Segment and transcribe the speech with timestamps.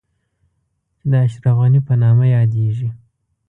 [0.99, 2.89] چې د اشرف غني په نامه يادېږي.